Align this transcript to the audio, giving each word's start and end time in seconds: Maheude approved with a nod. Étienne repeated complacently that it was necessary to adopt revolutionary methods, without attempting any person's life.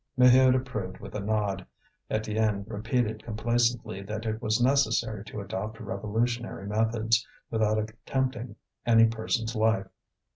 Maheude 0.17 0.55
approved 0.55 0.97
with 0.97 1.13
a 1.13 1.19
nod. 1.19 1.63
Étienne 2.09 2.63
repeated 2.67 3.23
complacently 3.23 4.01
that 4.01 4.25
it 4.25 4.41
was 4.41 4.59
necessary 4.59 5.23
to 5.25 5.41
adopt 5.41 5.79
revolutionary 5.79 6.65
methods, 6.65 7.23
without 7.51 7.77
attempting 7.77 8.55
any 8.83 9.05
person's 9.05 9.55
life. 9.55 9.85